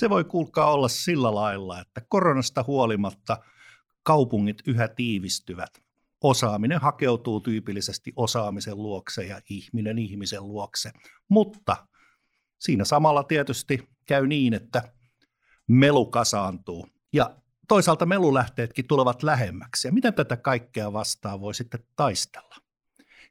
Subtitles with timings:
[0.00, 3.38] se voi kuulkaa olla sillä lailla, että koronasta huolimatta
[4.02, 5.82] kaupungit yhä tiivistyvät.
[6.20, 10.90] Osaaminen hakeutuu tyypillisesti osaamisen luokse ja ihminen ihmisen luokse.
[11.28, 11.86] Mutta
[12.58, 14.92] siinä samalla tietysti käy niin, että
[15.66, 16.88] melu kasaantuu.
[17.12, 17.36] Ja
[17.68, 19.88] toisaalta melulähteetkin tulevat lähemmäksi.
[19.88, 22.56] Ja miten tätä kaikkea vastaan voi sitten taistella?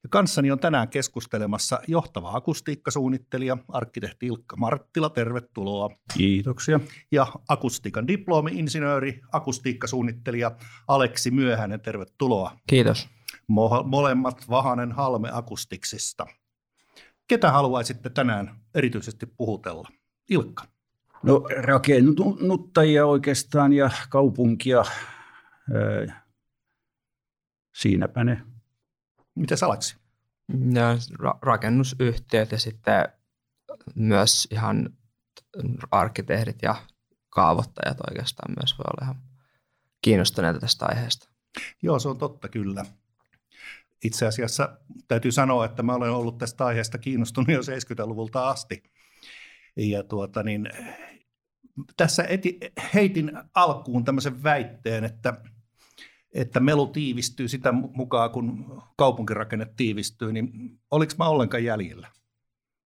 [0.04, 5.90] Ja kanssani on tänään keskustelemassa johtava akustiikkasuunnittelija, arkkitehti Ilkka Marttila, tervetuloa.
[6.18, 6.80] Kiitoksia.
[7.12, 10.52] Ja akustiikan diplomi-insinööri, akustiikkasuunnittelija
[10.88, 12.58] Aleksi Myöhänen, tervetuloa.
[12.68, 13.10] Kiitos.
[13.52, 16.28] Mo- molemmat Vahanen Halme akustiksista.
[17.28, 19.90] Ketä haluaisitte tänään erityisesti puhutella?
[20.30, 20.64] Ilkka.
[21.24, 24.84] No rakennuttajia oikeastaan ja kaupunkia.
[27.76, 28.42] Siinäpä ne.
[29.40, 29.98] Miten Aleksi?
[30.74, 33.06] Ja ra- rakennusyhtiöt ja sitten
[33.96, 34.90] myös ihan
[35.92, 36.76] arkkitehdit ja
[37.30, 39.22] kaavoittajat oikeastaan myös voi olla ihan
[40.02, 41.30] kiinnostuneita tästä aiheesta.
[41.82, 42.86] Joo, se on totta kyllä.
[44.04, 44.78] Itse asiassa
[45.08, 48.84] täytyy sanoa, että mä olen ollut tästä aiheesta kiinnostunut jo 70-luvulta asti.
[49.76, 50.70] Ja tuota niin,
[51.98, 52.60] tässä eti,
[52.94, 55.34] heitin alkuun tämmöisen väitteen, että–
[56.34, 62.08] että melu tiivistyy sitä mukaan, kun kaupunkirakenne tiivistyy, niin oliko mä ollenkaan jäljellä?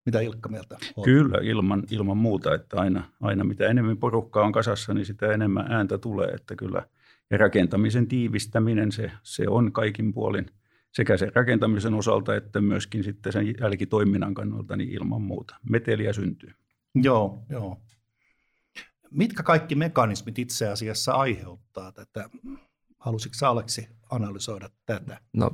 [0.06, 1.04] Mitä Ilkka mieltä on?
[1.04, 5.72] Kyllä, ilman, ilman muuta, että aina, aina mitä enemmän porukkaa on kasassa, niin sitä enemmän
[5.72, 6.84] ääntä tulee, että kyllä
[7.32, 10.46] ja rakentamisen tiivistäminen, se, se on kaikin puolin
[10.92, 15.56] sekä sen rakentamisen osalta että myöskin sitten sen jälkitoiminnan kannalta niin ilman muuta.
[15.70, 16.54] Meteliä syntyy.
[16.96, 17.82] Joo, joo.
[19.12, 22.30] Mitkä kaikki mekanismit itse asiassa aiheuttaa tätä
[23.04, 25.20] Halusitko sä Aleksi analysoida tätä?
[25.34, 25.52] No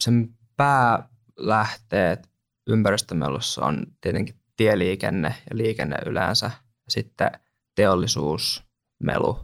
[0.00, 2.30] sen päälähteet
[2.66, 6.50] ympäristömelussa on tietenkin tieliikenne ja liikenne yleensä.
[6.88, 7.30] Sitten
[7.74, 9.40] teollisuusmelu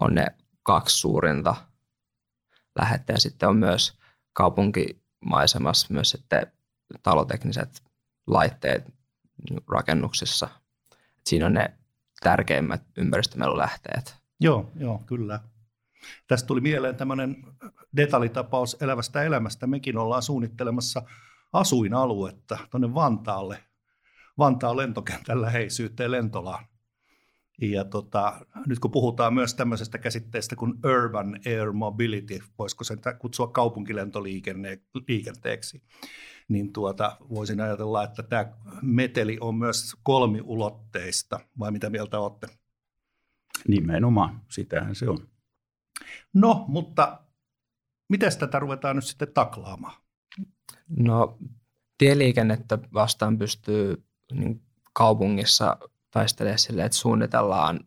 [0.00, 0.26] on ne
[0.62, 1.56] kaksi suurinta
[2.78, 3.12] lähettä.
[3.12, 3.98] Ja sitten on myös
[4.32, 6.52] kaupunkimaisemassa myös sitten
[7.02, 7.82] talotekniset
[8.26, 8.94] laitteet
[9.68, 10.48] rakennuksissa.
[11.26, 11.74] Siinä on ne
[12.22, 14.16] tärkeimmät ympäristömelulähteet.
[14.40, 15.40] Joo, joo, kyllä.
[16.26, 17.36] Tästä tuli mieleen tämmöinen
[17.96, 19.66] detaljitapaus elävästä elämästä.
[19.66, 21.02] Mekin ollaan suunnittelemassa
[21.52, 23.58] asuinaluetta tuonne Vantaalle,
[24.38, 26.64] Vantaan lentokentällä heisyyteen lentolaan.
[27.60, 33.46] Ja tota, nyt kun puhutaan myös tämmöisestä käsitteestä kuin urban air mobility, voisiko sen kutsua
[33.46, 35.82] kaupunkilentoliikenteeksi,
[36.48, 42.46] niin tuota, voisin ajatella, että tämä meteli on myös kolmiulotteista, vai mitä mieltä olette?
[43.68, 45.28] Nimenomaan, sitähän se on.
[46.34, 47.20] No, mutta
[48.08, 49.94] miten tätä ruvetaan nyt sitten taklaamaan?
[50.88, 51.38] No,
[51.98, 55.76] tieliikennettä vastaan pystyy niin kaupungissa
[56.10, 57.80] taistelemaan sille, että suunnitellaan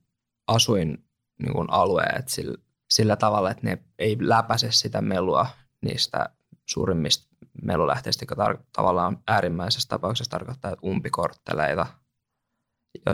[0.48, 1.06] asuin
[1.44, 2.58] niin alueet sillä,
[2.90, 5.48] sillä tavalla, että ne ei läpäise sitä melua
[5.82, 6.30] niistä
[6.66, 7.32] suurimmista
[7.64, 11.86] melulähteistä, jotka tar- tavallaan äärimmäisessä tapauksessa tarkoittaa umpikortteleita,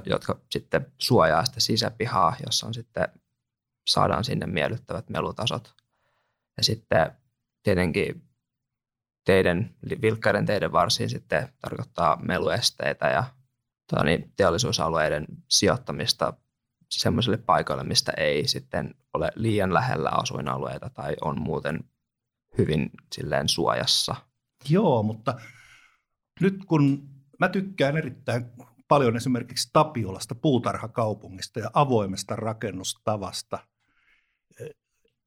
[0.06, 3.08] jotka sitten suojaa sitä sisäpihaa, jossa on sitten
[3.88, 5.74] saadaan sinne miellyttävät melutasot.
[6.58, 7.12] Ja sitten
[7.64, 8.28] tietenkin
[9.26, 13.24] teidän, vilkkaiden teidän varsin sitten tarkoittaa meluesteitä ja
[13.90, 16.34] tuota niin, teollisuusalueiden sijoittamista
[16.92, 21.80] sellaisille paikoille, mistä ei sitten ole liian lähellä asuinalueita tai on muuten
[22.58, 24.16] hyvin silleen suojassa.
[24.70, 25.40] Joo, mutta
[26.40, 27.10] nyt kun
[27.40, 28.46] mä tykkään erittäin
[28.88, 33.60] paljon esimerkiksi Tapiolasta, puutarhakaupungista ja avoimesta rakennustavasta–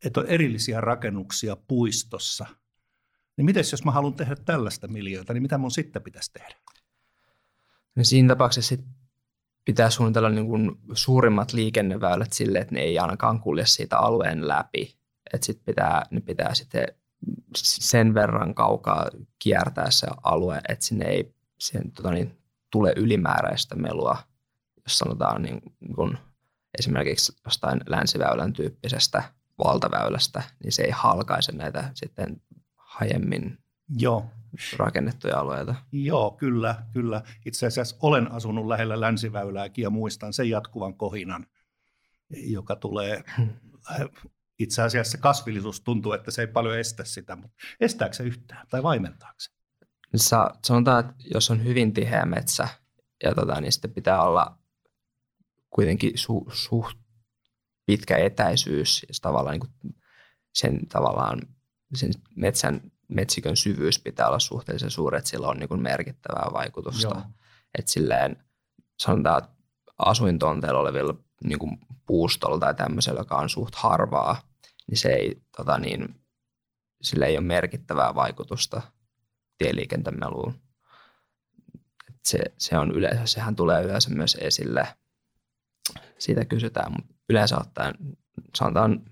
[0.04, 2.46] että on erillisiä rakennuksia puistossa,
[3.36, 6.54] niin miten jos mä haluan tehdä tällaista miljöötä, niin mitä mun sitten pitäisi tehdä?
[7.96, 8.74] No siinä tapauksessa
[9.64, 14.98] pitää suunnitella niin kuin suurimmat liikenneväylät sille, että ne ei ainakaan kulje siitä alueen läpi.
[15.34, 16.86] Että sit pitää, ne pitää sitten
[17.56, 22.38] sen verran kaukaa kiertää se alue, että sinne ei sen, tota niin,
[22.72, 24.18] tule ylimääräistä melua,
[24.76, 25.62] jos sanotaan niin
[25.94, 26.18] kuin
[26.78, 29.22] esimerkiksi jostain länsiväylän tyyppisestä
[29.64, 32.42] valtaväylästä, niin se ei halkaise näitä sitten
[32.76, 33.58] hajemmin
[33.98, 34.30] Joo.
[34.76, 35.74] rakennettuja alueita.
[35.92, 37.22] Joo, kyllä, kyllä.
[37.46, 41.46] Itse asiassa olen asunut lähellä länsiväylääkin ja muistan sen jatkuvan kohinan,
[42.30, 43.24] joka tulee
[44.58, 48.82] itse asiassa kasvillisuus tuntuu, että se ei paljon estä sitä, mutta estääkö se yhtään tai
[48.82, 49.50] vaimentaako se?
[50.16, 52.68] Sa, sanotaan, että jos on hyvin tiheä metsä,
[53.22, 54.58] ja tota, niin sitten pitää olla
[55.70, 56.99] kuitenkin su, suht
[57.90, 59.94] pitkä etäisyys ja tavallaan niin kuin
[60.54, 61.40] sen tavallaan
[61.94, 67.08] sen metsän, metsikön syvyys pitää olla suhteellisen suuri, että sillä on niin kuin merkittävää vaikutusta.
[67.08, 67.22] Joo.
[67.78, 68.44] Että silleen
[68.98, 69.56] sanotaan, että
[69.98, 71.14] asuintonteilla olevilla
[71.44, 74.42] niin kuin puustolla tai tämmöisellä, joka on suht harvaa,
[74.86, 76.20] niin se ei, tota niin,
[77.02, 78.82] sillä ei ole merkittävää vaikutusta
[79.58, 80.54] tieliikentemeluun.
[82.24, 84.88] Se, se on yleensä, sehän tulee yleensä myös esille.
[86.20, 87.94] Siitä kysytään, mutta yleensä ottaen
[88.54, 89.04] sanotaan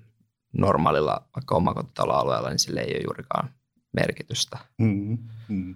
[0.52, 3.54] normaalilla vaikka omakotitaloalueella, niin sille ei ole juurikaan
[3.92, 4.58] merkitystä.
[4.78, 5.18] Mm,
[5.48, 5.74] mm.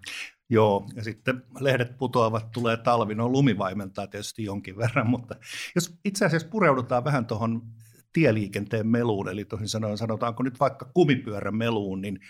[0.50, 5.34] Joo, ja sitten lehdet putoavat, tulee talvi, no lumi vaimentaa tietysti jonkin verran, mutta
[5.74, 7.62] jos itse asiassa pureudutaan vähän tuohon
[8.12, 12.20] tieliikenteen meluun, eli toisin sanoen sanotaanko nyt vaikka kumipyörän meluun, niin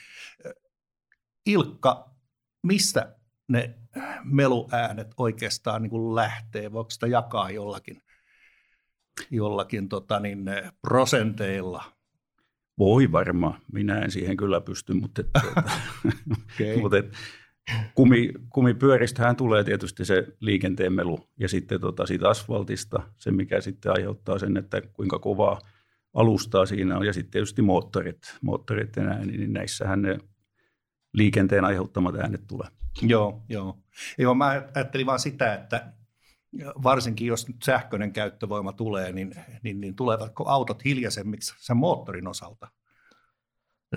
[1.46, 2.14] Ilkka,
[2.62, 3.16] mistä
[3.49, 3.78] ne
[4.25, 6.72] meluäänet oikeastaan niin kuin lähtee?
[6.72, 8.02] Voiko sitä jakaa jollakin,
[9.31, 10.44] jollakin tota niin,
[10.82, 11.85] prosenteilla?
[12.79, 15.62] Voi varmaan, minä en siihen kyllä pysty, mutta, tuota,
[16.32, 16.76] okay.
[16.82, 17.12] mutta et,
[17.94, 23.93] kumi, kumipyöristähän tulee tietysti se liikenteen melu ja sitten tota, siitä asfaltista, se mikä sitten
[23.93, 25.61] aiheuttaa sen, että kuinka kovaa
[26.14, 30.19] alustaa siinä on ja sitten tietysti moottorit, moottorit ja näin, niin näissähän ne
[31.14, 32.69] liikenteen aiheuttamat äänet tulee.
[33.03, 33.79] Joo, joo.
[34.19, 35.93] Joo, mä ajattelin vaan sitä, että
[36.82, 42.69] varsinkin jos nyt sähköinen käyttövoima tulee, niin, niin, niin tulevatko autot hiljaisemmiksi sen moottorin osalta?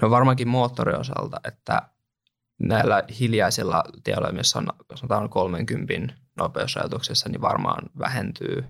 [0.01, 1.81] No varmaankin moottorin osalta, että
[2.59, 8.63] näillä hiljaisilla tiellä, missä on sanotaan 30 nopeusrajoituksessa, niin varmaan vähentyy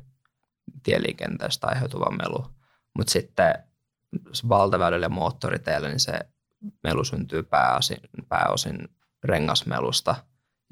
[0.84, 2.46] tieliikenteestä aiheutuva melu.
[2.98, 3.54] Mutta sitten
[4.50, 6.20] valtaväylillä moottoriteillä, niin se
[6.84, 7.98] melu syntyy pääosin,
[8.30, 8.90] pääosin
[9.24, 10.16] rengasmelusta.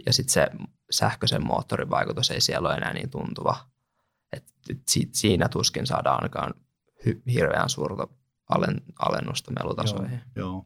[0.05, 0.47] Ja sitten se
[0.91, 3.57] sähköisen moottorin vaikutus ei siellä ole enää niin tuntuva.
[4.33, 4.81] Et, et
[5.11, 6.53] siinä tuskin saadaan ainakaan
[7.05, 8.07] hy, hirveän suurta
[8.99, 10.19] alennusta melutasoihin.
[10.35, 10.65] Joo, joo.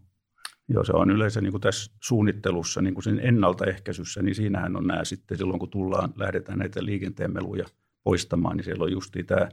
[0.69, 4.87] Joo, se on yleensä niin kuin tässä suunnittelussa, niin kuin sen ennaltaehkäisyssä, niin siinähän on
[4.87, 7.65] nämä sitten silloin, kun tullaan, lähdetään näitä liikenteen meluja
[8.03, 9.49] poistamaan, niin siellä on just tämä,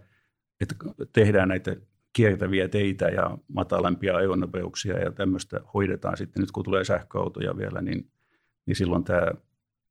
[0.60, 0.74] että
[1.12, 1.76] tehdään näitä
[2.12, 8.10] kiertäviä teitä ja matalampia ajonopeuksia ja tämmöistä hoidetaan sitten nyt, kun tulee sähköautoja vielä, niin,
[8.66, 9.26] niin silloin tämä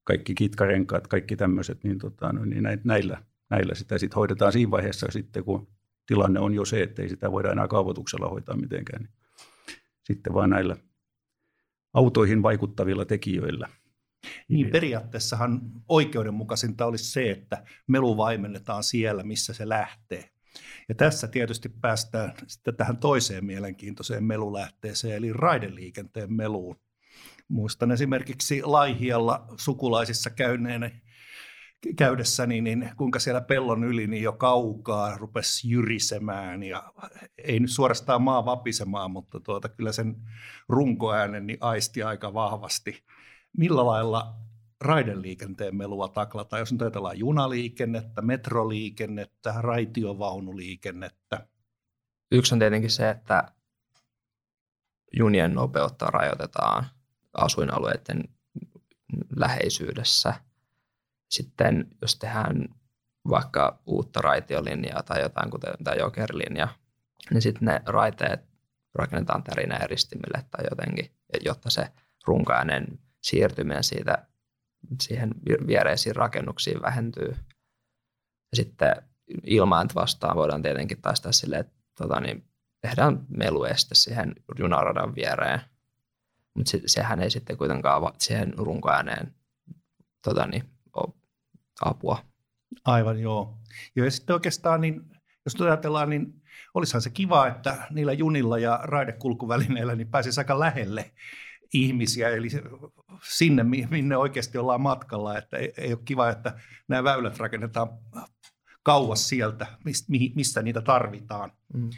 [0.04, 5.08] kaikki kitkarenkaat, kaikki tämmöiset, niin, tota, no, niin näillä, näillä sitä sitten hoidetaan siinä vaiheessa
[5.10, 5.68] sitten, kun
[6.06, 9.02] tilanne on jo se, että ei sitä voida enää kaavoituksella hoitaa mitenkään.
[9.04, 9.14] Niin
[10.04, 10.78] sitten vaan näillä
[11.94, 13.70] autoihin vaikuttavilla tekijöillä.
[14.48, 20.30] Niin periaatteessahan oikeudenmukaisinta olisi se, että melu vaimennetaan siellä, missä se lähtee.
[20.90, 26.76] Ja tässä tietysti päästään sitten tähän toiseen mielenkiintoiseen melulähteeseen, eli raideliikenteen meluun.
[27.54, 31.02] Muistan esimerkiksi Laihialla sukulaisissa käyneen
[31.96, 36.94] käydessäni, niin kuinka siellä pellon yli niin jo kaukaa rupesi jyrisemään ja
[37.38, 40.16] ei nyt suorastaan maa vapisemaan, mutta tuota, kyllä sen
[40.70, 43.04] runkoäänen niin aisti aika vahvasti.
[43.58, 44.36] Millä lailla
[44.82, 51.48] raideliikenteen melua taklata, jos nyt ajatellaan junaliikennettä, metroliikennettä, raitiovaunuliikennettä?
[52.32, 53.44] Yksi on tietenkin se, että
[55.18, 56.86] junien nopeutta rajoitetaan
[57.34, 58.24] asuinalueiden
[59.36, 60.34] läheisyydessä.
[61.30, 62.70] Sitten jos tehdään
[63.30, 66.68] vaikka uutta raitiolinjaa tai jotain, kuten tämä jokerilinja,
[67.32, 68.42] niin sitten ne raiteet
[68.96, 71.12] rakennetaan tärinäeristimille tai jotenkin,
[71.46, 71.88] jotta se
[72.28, 74.28] runkainen siirtyminen siitä
[75.02, 75.30] siihen
[75.68, 77.36] viereisiin rakennuksiin vähentyy.
[78.52, 78.96] Ja sitten
[79.44, 82.44] ilmaant vastaan voidaan tietenkin taistaa silleen, että tota, niin
[82.82, 85.62] tehdään melueste siihen junaradan viereen.
[86.54, 89.36] Mutta se, sehän ei sitten kuitenkaan siihen runkoääneen
[90.24, 91.14] tota, niin, ole
[91.82, 92.26] apua.
[92.86, 93.58] Aivan joo.
[93.96, 94.06] joo.
[94.06, 95.02] Ja sitten oikeastaan, niin,
[95.46, 96.44] jos ajatellaan, niin
[96.74, 101.12] olisihan se kiva, että niillä junilla ja raidekulkuvälineillä niin pääsisi aika lähelle
[101.74, 102.48] ihmisiä, eli
[103.24, 105.38] sinne, minne oikeasti ollaan matkalla.
[105.38, 107.90] Että ei, ei ole kiva, että nämä väylät rakennetaan
[108.84, 109.68] kauas sieltä,
[110.36, 111.52] mistä niitä tarvitaan.
[111.74, 111.90] Mm.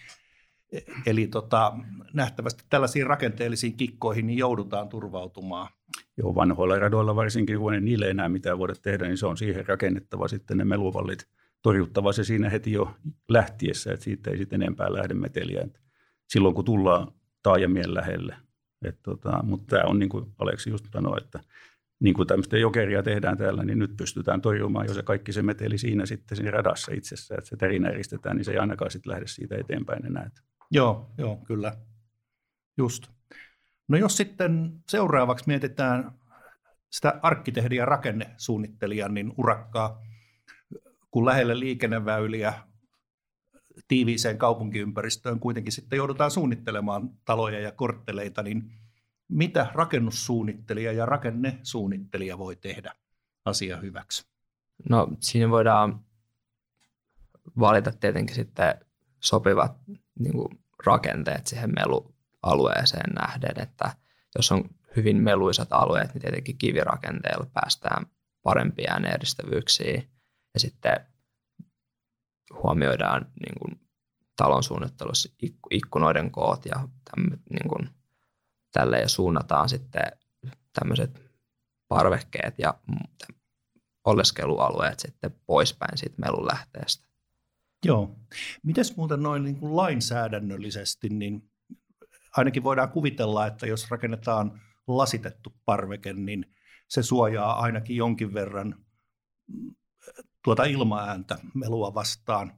[0.72, 1.74] E, eli tota,
[2.13, 5.67] nähtävästi tällaisiin rakenteellisiin kikkoihin niin joudutaan turvautumaan.
[6.17, 9.67] Joo, vanhoilla radoilla varsinkin, kun niille ei enää mitään voida tehdä, niin se on siihen
[9.67, 11.27] rakennettava sitten ne meluvallit
[11.62, 12.95] torjuttava se siinä heti jo
[13.29, 15.67] lähtiessä, että siitä ei sitten enempää lähde meteliä.
[16.29, 17.07] Silloin kun tullaan
[17.43, 18.36] taajamien lähelle,
[18.86, 21.39] et tota, mutta tämä on niin kuin Aleksi just sanoi, että
[22.00, 25.77] niin kuin tämmöistä jokeria tehdään täällä, niin nyt pystytään torjumaan jo se kaikki se meteli
[25.77, 29.27] siinä sitten siinä radassa itsessä, että se terinä eristetään, niin se ei ainakaan sitten lähde
[29.27, 30.29] siitä eteenpäin enää.
[30.72, 31.77] Joo, joo, kyllä.
[32.77, 33.07] Just.
[33.88, 36.12] No jos sitten seuraavaksi mietitään
[36.89, 40.01] sitä arkkitehdin ja rakennesuunnittelijan niin urakkaa,
[41.12, 42.53] kun lähelle liikenneväyliä
[43.88, 48.72] tiiviiseen kaupunkiympäristöön kuitenkin sitten joudutaan suunnittelemaan taloja ja kortteleita, niin
[49.27, 52.93] mitä rakennussuunnittelija ja rakennesuunnittelija voi tehdä
[53.45, 54.27] asia hyväksi?
[54.89, 56.05] No siinä voidaan
[57.60, 58.85] valita tietenkin sitten
[59.25, 59.77] sopivat
[60.20, 63.96] niin kuin rakenteet siihen melualueeseen nähden, että
[64.36, 64.63] jos on
[64.96, 68.05] hyvin meluisat alueet, niin tietenkin kivirakenteella päästään
[68.44, 70.10] parempiin ääneeristävyyksiin
[70.53, 71.08] ja sitten
[72.63, 73.79] huomioidaan niin kuin
[74.36, 75.29] talon suunnittelussa
[75.72, 77.89] ikkunoiden koot ja tämmö, niin kuin,
[78.72, 80.12] tälle ja suunnataan sitten
[80.74, 81.22] tämmöiset
[81.88, 82.74] parvekkeet ja
[84.05, 87.08] oleskelualueet sitten poispäin siitä melun lähteestä.
[87.86, 88.15] Joo.
[88.63, 91.50] Mites muuten noin niin kuin lainsäädännöllisesti, niin
[92.38, 96.46] ainakin voidaan kuvitella, että jos rakennetaan lasitettu parveke, niin
[96.88, 98.75] se suojaa ainakin jonkin verran
[99.48, 99.75] mm,
[100.44, 102.54] tuota ilmaääntä melua vastaan,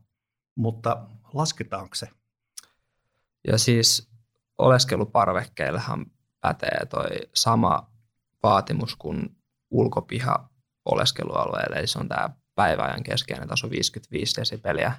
[0.56, 2.08] mutta lasketaanko se?
[3.48, 4.12] Ja siis
[4.58, 6.06] oleskeluparvekkeillehan
[6.42, 7.92] pätee toi sama
[8.44, 9.38] vaatimus kuin
[9.72, 10.50] ulkopiha
[10.86, 14.94] oleskelualueelle, eli se on tämä päiväajan keskeinen taso 55 desibeliä.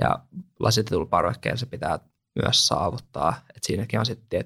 [0.00, 0.18] Ja
[0.60, 1.98] lasitetulla parvekkeella se pitää
[2.42, 4.44] myös saavuttaa, että siinäkin on sitten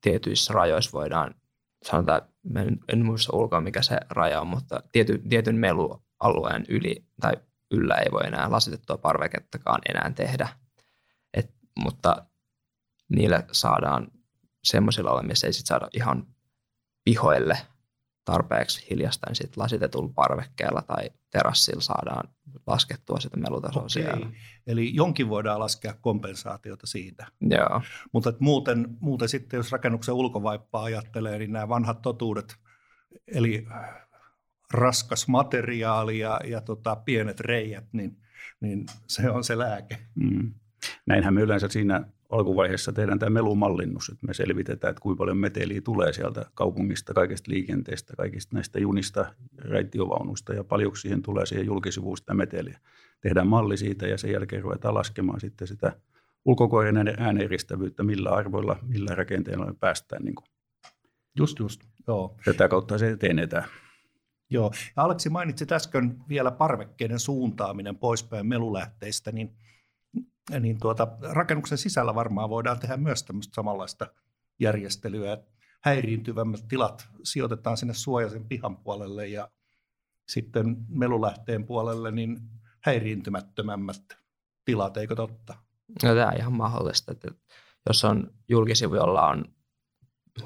[0.00, 1.34] tietyissä rajoissa voidaan,
[1.82, 2.22] sanotaan,
[2.56, 7.32] en, en muista ulkoa mikä se raja on, mutta tiety, tietyn melualueen yli tai
[7.70, 10.48] yllä ei voi enää lasitettua parvekettakaan enää tehdä.
[11.34, 12.26] Et, mutta
[13.08, 14.08] niillä saadaan
[14.64, 16.26] semmoisilla alueilla, missä ei sit saada ihan
[17.04, 17.58] pihoille
[18.24, 22.28] tarpeeksi hiljasta, niin sitten lasitetulla parvekkeella tai terassilla saadaan
[22.66, 23.90] laskettua sitä melutasoa Okei.
[23.90, 24.30] siellä.
[24.66, 27.26] Eli jonkin voidaan laskea kompensaatiota siitä.
[27.40, 27.82] Joo.
[28.12, 32.56] Mutta muuten, muuten sitten, jos rakennuksen ulkovaippaa ajattelee, niin nämä vanhat totuudet,
[33.34, 33.66] eli
[34.72, 38.16] raskas materiaali ja, ja tota, pienet reijät, niin,
[38.60, 39.98] niin se on se lääke.
[40.14, 40.54] Mm.
[41.06, 45.80] Näinhän me yleensä siinä alkuvaiheessa tehdään tämä melumallinnus, että me selvitetään, että kuinka paljon meteliä
[45.80, 52.16] tulee sieltä kaupungista, kaikesta liikenteestä, kaikista näistä junista, raitiovaunusta ja paljonko siihen tulee siihen julkisivuun
[52.16, 52.78] sitä meteliä.
[53.20, 55.92] Tehdään malli siitä ja sen jälkeen ruvetaan laskemaan sitten sitä
[56.44, 60.24] ulkokoirien ääneeristävyyttä, millä arvoilla, millä rakenteilla me päästään.
[60.24, 60.46] Niin kuin.
[61.38, 61.80] Just, just.
[62.06, 62.36] Joo.
[62.44, 63.64] Tätä kautta se etenetään.
[64.50, 64.72] Joo.
[64.96, 69.50] Ja Aleksi mainitsi äsken vielä parvekkeiden suuntaaminen poispäin melulähteistä, niin–
[70.60, 74.06] niin tuota, rakennuksen sisällä varmaan voidaan tehdä myös tämmöistä samanlaista
[74.58, 75.38] järjestelyä.
[75.80, 79.50] Häiriintyvämmät tilat sijoitetaan sinne suojaisen pihan puolelle ja
[80.28, 82.38] sitten melulähteen puolelle niin
[82.80, 84.02] häiriintymättömämmät
[84.64, 85.54] tilat, eikö totta?
[86.02, 87.12] No, tämä on ihan mahdollista.
[87.12, 87.28] Että
[87.86, 89.44] jos on julkisivu, jolla on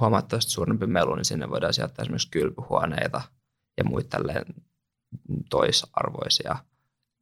[0.00, 3.22] huomattavasti suurempi melu, niin sinne voidaan sijoittaa esimerkiksi kylpyhuoneita
[3.76, 4.18] ja muita
[5.50, 6.56] toisarvoisia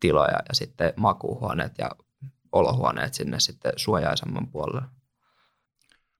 [0.00, 1.90] tiloja ja sitten makuuhuoneet ja
[2.54, 4.82] olohuoneet sinne sitten suojaisemman puolelle.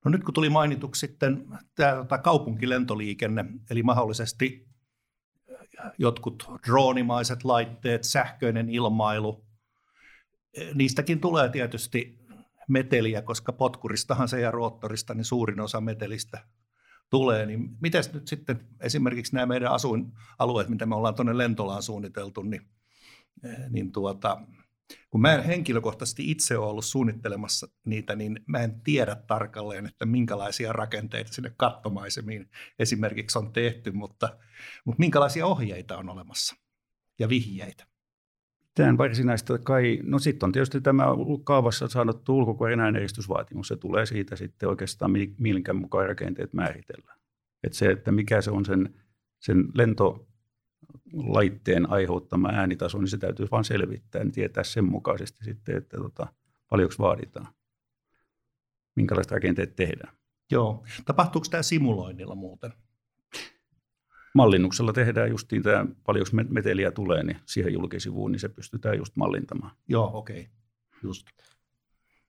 [0.05, 4.69] No nyt kun tuli mainituksi sitten tämä kaupunkilentoliikenne, eli mahdollisesti
[5.99, 9.47] jotkut droonimaiset laitteet, sähköinen ilmailu,
[10.75, 12.19] niistäkin tulee tietysti
[12.69, 16.47] meteliä, koska potkuristahan se ja roottorista niin suurin osa metelistä
[17.11, 17.47] tulee.
[17.47, 22.63] Niin miten nyt sitten esimerkiksi nämä meidän asuinalueet, mitä me ollaan tuonne lentolaan suunniteltu, niin,
[23.71, 24.41] niin tuota,
[25.11, 30.07] kun mä en henkilökohtaisesti itse ole ollut suunnittelemassa niitä, niin mä en tiedä tarkalleen, että
[30.07, 34.39] minkälaisia rakenteita sinne kattomaisemiin esimerkiksi on tehty, mutta,
[34.85, 36.57] mutta minkälaisia ohjeita on olemassa
[37.19, 37.87] ja vihjeitä.
[38.75, 41.05] Tämän varsinaista kai, no sitten on tietysti tämä
[41.45, 47.19] kaavassa sanottu ulkokuoren ääneristysvaatimus, se tulee siitä sitten oikeastaan, minkä mukaan rakenteet määritellään.
[47.65, 48.95] Että se, että mikä se on sen,
[49.41, 50.29] sen lento,
[51.15, 56.27] laitteen aiheuttama äänitaso, niin se täytyy vain selvittää ja tietää sen mukaisesti sitten, että tota,
[56.71, 57.49] paljonko vaaditaan,
[58.97, 60.17] minkälaiset rakenteet tehdään.
[60.51, 60.85] Joo.
[61.05, 62.73] Tapahtuuko tämä simuloinnilla muuten?
[64.35, 69.73] Mallinnuksella tehdään just tämä, paljonko meteliä tulee, niin siihen julkisivuun, niin se pystytään just mallintamaan.
[69.89, 70.41] Joo, okei.
[70.41, 70.53] Okay.
[71.03, 71.27] Just.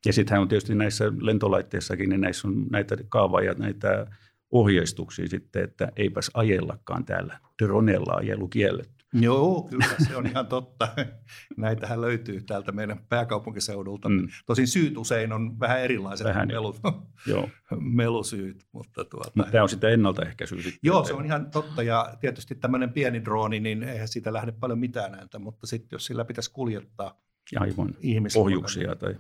[0.05, 4.07] Ja sittenhän on tietysti näissä lentolaitteissakin, niin näissä on näitä kaavoja, näitä
[4.55, 7.39] ohjeistuksia sitten, että eipäs ajellakaan täällä.
[7.63, 9.05] Dronella ajelu kielletty.
[9.13, 10.88] Joo, kyllä se on ihan totta.
[11.57, 14.09] Näitähän löytyy täältä meidän pääkaupunkiseudulta.
[14.09, 14.27] Mm.
[14.45, 16.79] Tosin syyt usein on vähän erilaiset vähän, melut,
[17.27, 17.50] joo.
[18.01, 18.65] melusyyt.
[18.71, 20.79] Mutta tuota, tämä on sitä ennaltaehkäisyä sitten.
[20.83, 21.83] Joo, se on ihan totta.
[21.83, 25.39] Ja tietysti tämmöinen pieni drooni, niin eihän siitä lähde paljon mitään ääntä.
[25.39, 27.21] Mutta sitten jos sillä pitäisi kuljettaa
[27.59, 27.95] Aivan.
[28.35, 29.15] ohjuksia tai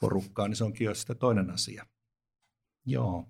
[0.00, 1.86] porukkaa, niin se onkin jo sitten toinen asia.
[2.86, 3.28] Joo.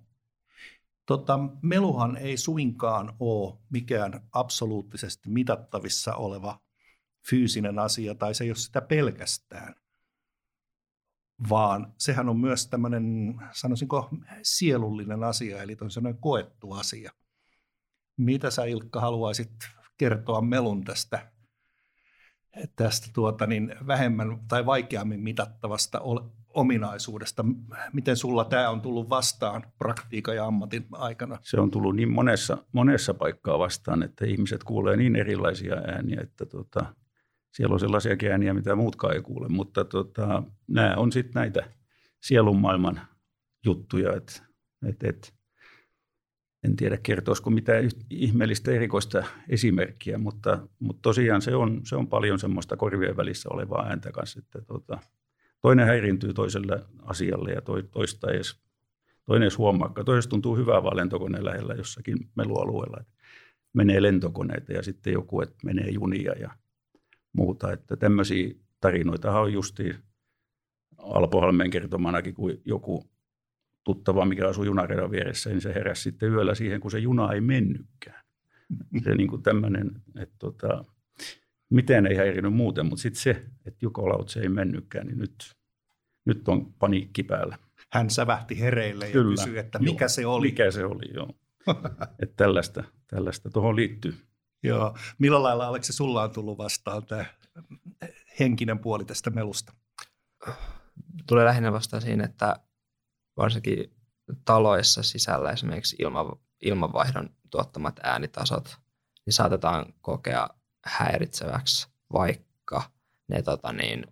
[1.09, 6.59] Tota, meluhan ei suinkaan ole mikään absoluuttisesti mitattavissa oleva
[7.29, 9.75] fyysinen asia, tai se ei ole sitä pelkästään,
[11.49, 14.09] vaan sehän on myös tämmöinen, sanoisinko,
[14.43, 17.11] sielullinen asia, eli on sellainen koettu asia.
[18.17, 19.51] Mitä sä Ilkka haluaisit
[19.97, 21.31] kertoa melun tästä
[22.75, 25.99] tästä tuota, niin vähemmän tai vaikeammin mitattavasta
[26.59, 27.45] ominaisuudesta.
[27.93, 31.37] Miten sulla tämä on tullut vastaan praktiikan ja ammatin aikana?
[31.41, 36.45] Se on tullut niin monessa, monessa paikkaa vastaan, että ihmiset kuulee niin erilaisia ääniä, että
[36.45, 36.95] tota,
[37.51, 39.47] siellä on sellaisia ääniä, mitä muutkaan ei kuule.
[39.49, 41.63] Mutta tota, nämä on sitten näitä
[42.21, 43.01] sielun maailman
[43.65, 44.41] juttuja, että
[44.87, 45.33] et, et,
[46.63, 52.39] en tiedä kertoisiko mitään ihmeellistä erikoista esimerkkiä, mutta, mutta tosiaan se on, se on paljon
[52.39, 54.99] semmoista korvien välissä olevaa ääntä kanssa, että tota,
[55.61, 57.61] toinen häiriintyy toiselle asialle ja
[57.91, 58.59] toista ei edes,
[59.25, 59.93] toinen edes huomaa.
[60.05, 63.13] Toisesta tuntuu hyvää vaan lentokoneen lähellä jossakin melualueella, että
[63.73, 66.49] menee lentokoneita ja sitten joku, että menee junia ja
[67.33, 67.71] muuta.
[67.71, 69.95] Että tämmöisiä tarinoita on justiin
[70.97, 73.09] Alpo Halmeen kertomanakin, kun joku
[73.83, 77.41] tuttava, mikä asuu junaradan vieressä, niin se heräsi sitten yöllä siihen, kun se juna ei
[77.41, 78.23] mennytkään.
[79.03, 80.85] Se niin kuin tämmöinen, että tota,
[81.69, 85.55] miten ei häirinyt muuten, mutta sitten se, että Jukolautse ei mennytkään, niin nyt,
[86.25, 87.57] nyt on paniikki päällä.
[87.93, 89.35] Hän sävähti hereille ja Kyllä.
[89.35, 90.47] kysyi, että mikä joo, se oli.
[90.47, 91.29] Mikä se oli, joo.
[92.23, 94.17] että tällaista, tällaista tuohon liittyy.
[94.63, 94.97] Joo.
[95.17, 97.25] Millä lailla, Aleksi, sulla on tullut vastaan tämä
[98.39, 99.73] henkinen puoli tästä melusta?
[101.27, 102.55] Tulee lähinnä vastaan siinä, että
[103.37, 103.93] varsinkin
[104.45, 108.77] taloissa sisällä esimerkiksi ilma, ilmanvaihdon tuottamat äänitasot,
[109.25, 110.49] niin saatetaan kokea
[110.85, 112.91] häiritseväksi, vaikka
[113.27, 114.05] ne tota niin,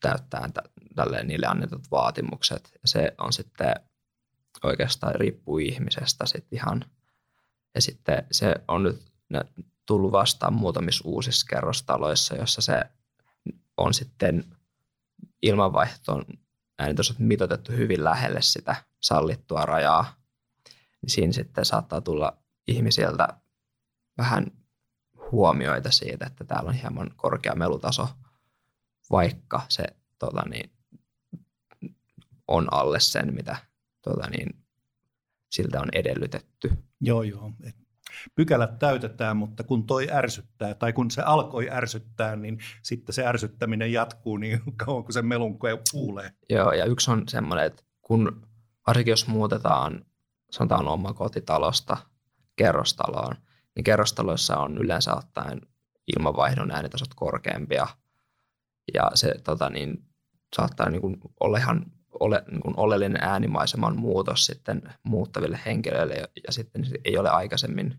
[0.00, 2.70] täyttää t- tälleen niille annetut vaatimukset.
[2.72, 3.74] Ja se on sitten
[4.62, 6.84] oikeastaan riippuu ihmisestä sitten ihan.
[7.74, 9.02] Ja sitten se on nyt
[9.86, 12.82] tullut vastaan muutamissa uusissa kerrostaloissa, jossa se
[13.76, 14.44] on sitten
[15.42, 16.24] ilmanvaihtoon
[16.78, 20.16] äänitasot mitoitettu hyvin lähelle sitä sallittua rajaa,
[21.02, 23.28] niin siinä sitten saattaa tulla ihmisiltä
[24.18, 24.46] vähän
[25.34, 28.08] huomioita siitä, että täällä on hieman korkea melutaso,
[29.10, 29.84] vaikka se
[30.18, 30.70] tota niin,
[32.48, 33.56] on alle sen, mitä
[34.02, 34.56] tota niin,
[35.50, 36.72] siltä on edellytetty.
[37.00, 37.52] Joo, joo.
[37.64, 37.76] Et
[38.34, 43.92] pykälät täytetään, mutta kun toi ärsyttää, tai kun se alkoi ärsyttää, niin sitten se ärsyttäminen
[43.92, 45.58] jatkuu niin kauan kuin se melun
[45.92, 46.32] kuulee.
[46.50, 48.46] Joo, ja yksi on semmoinen, että kun
[48.86, 50.04] varsinkin jos muutetaan,
[50.50, 51.96] sanotaan omakotitalosta
[52.56, 53.36] kerrostaloon,
[53.76, 55.60] niin kerrostaloissa on yleensä ottaen
[56.16, 57.86] ilmanvaihdon äänitasot korkeampia,
[58.94, 60.04] ja se tota, niin,
[60.56, 61.86] saattaa niin kuin, olla ihan
[62.20, 67.98] ole, niin kuin oleellinen äänimaiseman muutos sitten muuttaville henkilöille ja, ja sitten ei ole aikaisemmin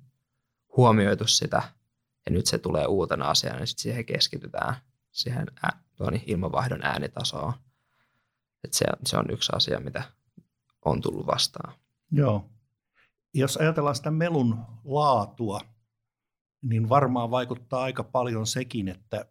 [0.77, 1.61] huomioitu sitä
[2.25, 4.75] ja nyt se tulee uutena asiana, niin sitten siihen keskitytään
[5.11, 7.53] siihen ä, tuon ilmanvaihdon äänitasoon.
[8.63, 10.03] Et se, se on yksi asia, mitä
[10.85, 11.73] on tullut vastaan.
[12.11, 12.49] Joo.
[13.37, 15.61] Jos ajatellaan sitä melun laatua,
[16.61, 19.25] niin varmaan vaikuttaa aika paljon sekin, että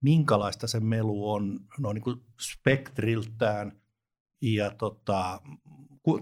[0.00, 3.72] minkälaista se melu on no niin kuin spektriltään
[4.42, 5.40] ja tota,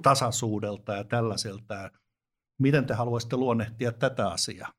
[0.03, 1.91] tasaisuudelta ja tällaiselta.
[2.59, 4.73] Miten te haluaisitte luonnehtia tätä asiaa?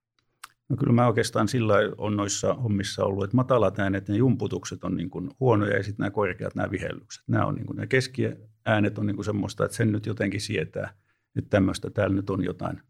[0.69, 4.97] No kyllä mä oikeastaan sillä on noissa hommissa ollut, että matalat äänet, ne jumputukset on
[4.97, 7.23] niin kuin huonoja ja sitten nämä korkeat, nämä vihellykset.
[7.27, 11.04] Nämä on niin kuin, ne keskiäänet on niin kuin semmoista, että sen nyt jotenkin sietää,
[11.35, 12.81] että tämmöistä, täällä nyt on jotain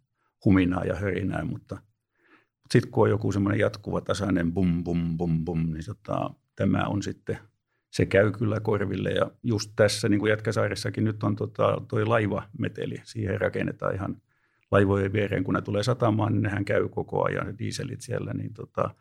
[0.46, 5.46] huminaa ja hörinää, mutta, mutta sitten kun on joku semmoinen jatkuva tasainen bum, bum, bum,
[5.46, 7.38] bum, niin tota, tämä on sitten–
[7.96, 9.10] se käy kyllä korville.
[9.10, 12.96] Ja just tässä, niin kuin Jätkäsaarissakin nyt on tota, toi laivameteli.
[13.04, 14.22] Siihen rakennetaan ihan
[14.72, 18.34] laivojen viereen, kun ne tulee satamaan, niin nehän käy koko ajan, dieselit siellä.
[18.34, 18.96] Niin tota,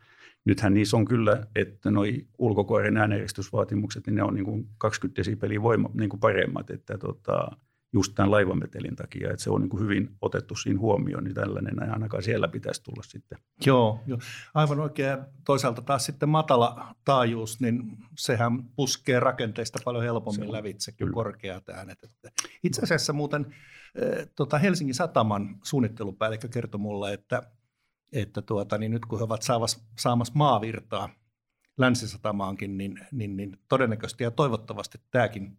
[0.45, 5.61] nythän niissä on kyllä, että noi ulkokuoren ääneristysvaatimukset, niin ne on niin kuin 20 desibeliä
[5.61, 7.47] voima, niin kuin paremmat, että tota,
[7.95, 11.75] just tämän laivametelin takia, että se on niin kuin hyvin otettu siinä huomioon, niin tällainen
[11.81, 13.37] ja ainakaan siellä pitäisi tulla sitten.
[13.65, 14.17] Joo, jo.
[14.53, 15.17] aivan oikein.
[15.45, 21.99] Toisaalta taas sitten matala taajuus, niin sehän puskee rakenteista paljon helpommin lävitse kuin korkeat äänet.
[22.63, 23.55] Itse asiassa muuten
[24.35, 27.43] tota Helsingin Sataman suunnittelupäällikkö kertoi mulle, että,
[28.13, 31.09] että tuota, niin nyt kun he ovat saamassa, saamassa maavirtaa
[31.77, 35.57] Länsisatamaankin, niin, niin, niin todennäköisesti ja toivottavasti tämäkin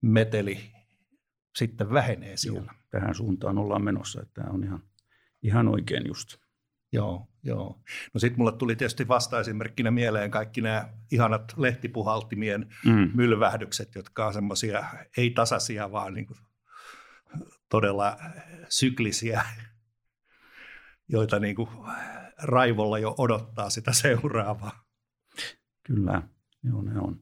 [0.00, 0.81] meteli
[1.56, 2.72] sitten vähenee siellä.
[2.72, 4.82] Joo, tähän suuntaan ollaan menossa, että tämä on ihan,
[5.42, 6.36] ihan oikein just.
[6.92, 7.82] Joo, joo.
[8.14, 13.10] No sitten mulle tuli tietysti vasta-esimerkkinä mieleen kaikki nämä ihanat lehtipuhaltimien mm.
[13.14, 14.84] mylvähdykset, jotka on semmoisia
[15.16, 16.38] ei-tasaisia, vaan niin kuin
[17.68, 18.16] todella
[18.68, 19.44] syklisiä,
[21.08, 21.68] joita niin kuin
[22.42, 24.84] raivolla jo odottaa sitä seuraavaa.
[25.86, 26.22] Kyllä,
[26.62, 27.20] joo ne on.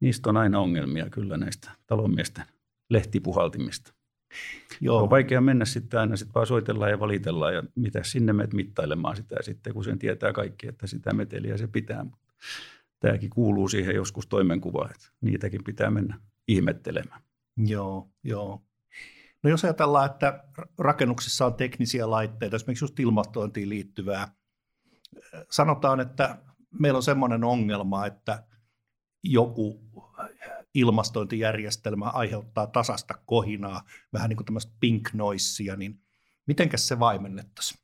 [0.00, 2.44] Niistä on aina ongelmia kyllä näistä talonmiesten
[2.90, 3.94] lehtipuhaltimista.
[4.80, 5.02] Joo.
[5.02, 9.16] On vaikea mennä sitten aina, sitten vaan soitellaan ja valitellaan ja mitä sinne menet mittailemaan
[9.16, 12.06] sitä sitten, kun sen tietää kaikki, että sitä meteliä se pitää.
[13.00, 17.22] tämäkin kuuluu siihen joskus toimenkuvaan, että niitäkin pitää mennä ihmettelemään.
[17.56, 18.62] Joo, joo.
[19.42, 20.44] No jos ajatellaan, että
[20.78, 24.28] rakennuksissa on teknisiä laitteita, esimerkiksi just ilmastointiin liittyvää,
[25.50, 26.38] sanotaan, että
[26.80, 28.44] meillä on semmoinen ongelma, että
[29.22, 29.87] joku
[30.78, 36.00] ilmastointijärjestelmä aiheuttaa tasasta kohinaa, vähän niin kuin tämmöistä pink noissia, niin
[36.46, 37.80] mitenkäs se vaimennettaisiin?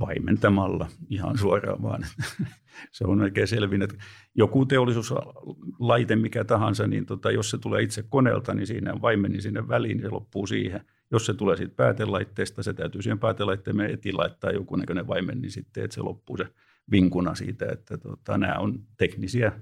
[0.00, 2.06] Vaimentamalla ihan suoraan vaan.
[2.92, 3.98] se on oikein selvinnyt.
[4.34, 9.68] Joku teollisuuslaite, mikä tahansa, niin tota, jos se tulee itse koneelta, niin siinä vaimeni sinne
[9.68, 10.80] väliin, niin se loppuu siihen.
[11.10, 15.50] Jos se tulee siitä päätelaitteesta, se täytyy siihen päätelaitteen etiin laittaa joku näköinen vaimen, niin
[15.50, 16.46] sitten että se loppuu se
[16.90, 19.52] vinkuna siitä, että tota, nämä on teknisiä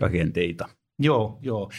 [0.00, 0.68] rakenteita.
[1.00, 1.70] Joo, joo.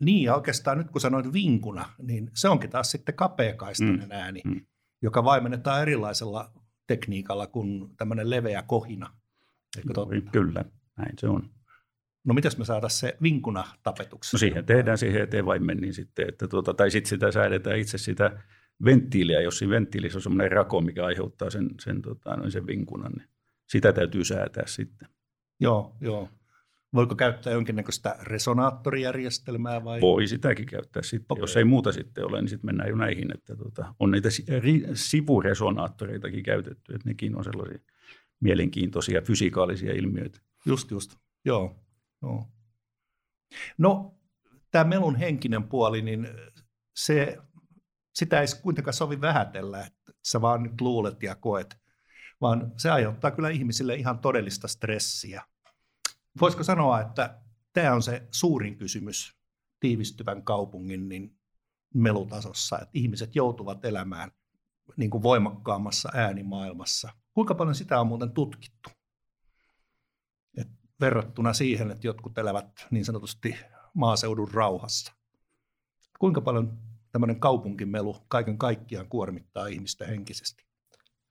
[0.00, 4.12] Niin, ja oikeastaan nyt kun sanoit vinkuna, niin se onkin taas sitten kapeakaistainen mm.
[4.12, 4.66] ääni, mm.
[5.02, 6.52] joka vaimennetaan erilaisella
[6.86, 9.16] tekniikalla kuin tämmöinen leveä kohina.
[9.76, 10.14] Eikö totta?
[10.32, 10.64] Kyllä,
[10.96, 11.50] näin se on.
[12.24, 14.36] No mitäs me saataisiin se vinkuna tapetuksi?
[14.36, 17.98] No siihen tehdään siihen eteen vaimen, niin sitten, että tuota, tai sitten sitä säädetään itse
[17.98, 18.42] sitä
[18.84, 23.12] venttiiliä, jos siinä venttiilissä on semmoinen rako, mikä aiheuttaa sen, sen, tota, noin sen vinkunan,
[23.12, 23.28] niin
[23.66, 25.08] sitä täytyy säätää sitten.
[25.60, 26.28] Joo, joo.
[26.94, 30.00] Voiko käyttää jonkinnäköistä resonaattorijärjestelmää vai?
[30.00, 31.26] Voi sitäkin käyttää sitten.
[31.30, 31.42] Okay.
[31.42, 34.28] Jos ei muuta sitten ole, niin sitten mennään jo näihin, että tuota, on niitä
[34.94, 37.78] sivuresonaattoreitakin käytetty, että nekin on sellaisia
[38.40, 40.40] mielenkiintoisia fysikaalisia ilmiöitä.
[40.66, 41.16] Just, just.
[41.44, 41.84] Joo.
[42.22, 42.48] joo.
[43.78, 44.18] No,
[44.70, 46.28] tämä melun henkinen puoli, niin
[46.96, 47.38] se,
[48.14, 51.76] sitä ei kuitenkaan sovi vähätellä, että sä vaan nyt luulet ja koet,
[52.40, 55.42] vaan se aiheuttaa kyllä ihmisille ihan todellista stressiä.
[56.40, 57.40] Voisiko sanoa, että
[57.72, 59.38] tämä on se suurin kysymys
[59.80, 61.38] tiivistyvän kaupungin niin
[61.94, 64.30] melutasossa, että ihmiset joutuvat elämään
[64.96, 67.12] niin kuin voimakkaammassa äänimaailmassa.
[67.34, 68.90] Kuinka paljon sitä on muuten tutkittu?
[70.56, 70.68] Et
[71.00, 73.56] verrattuna siihen, että jotkut elävät niin sanotusti
[73.94, 75.12] maaseudun rauhassa.
[76.18, 76.78] Kuinka paljon
[77.12, 80.64] tämmöinen kaupunkimelu kaiken kaikkiaan kuormittaa ihmistä henkisesti?